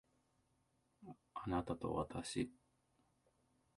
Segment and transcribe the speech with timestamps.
[1.35, 2.51] あなたとわたし